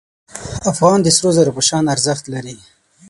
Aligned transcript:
افغان 0.71 0.99
د 1.03 1.07
سرو 1.15 1.29
زرو 1.37 1.55
په 1.57 1.61
شان 1.67 1.83
ارزښت 1.95 2.25
لري. 2.33 2.57